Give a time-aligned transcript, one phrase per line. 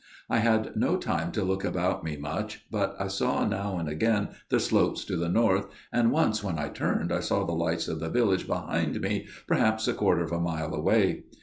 [0.31, 4.29] "I had no time to look about me much, but I saw now and again
[4.49, 7.99] the slopes to the north, and once when I turned I saw the lights of
[7.99, 11.25] the village behind me, perhaps a quarter of a mile away.